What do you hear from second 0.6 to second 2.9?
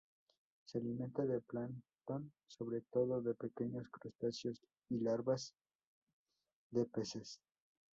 Se alimenta de plancton, sobre